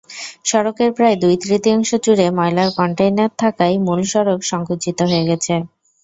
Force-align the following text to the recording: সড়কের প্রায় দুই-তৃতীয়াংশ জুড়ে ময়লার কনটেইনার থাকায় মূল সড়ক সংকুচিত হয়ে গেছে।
সড়কের 0.45 0.91
প্রায় 0.97 1.15
দুই-তৃতীয়াংশ 1.21 1.89
জুড়ে 2.05 2.25
ময়লার 2.37 2.69
কনটেইনার 2.77 3.31
থাকায় 3.39 3.75
মূল 3.85 4.01
সড়ক 4.11 4.39
সংকুচিত 4.51 4.97
হয়ে 5.03 5.27
গেছে। 5.29 5.53